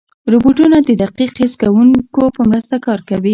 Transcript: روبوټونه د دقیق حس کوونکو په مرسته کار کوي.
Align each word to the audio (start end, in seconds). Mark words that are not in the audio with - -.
روبوټونه 0.31 0.77
د 0.83 0.89
دقیق 1.03 1.31
حس 1.41 1.53
کوونکو 1.61 2.23
په 2.35 2.41
مرسته 2.49 2.75
کار 2.85 2.99
کوي. 3.09 3.29